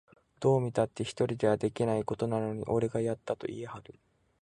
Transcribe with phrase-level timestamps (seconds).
[0.39, 3.99] どう見たって一人ではできないことなのに、俺がやったと言いはる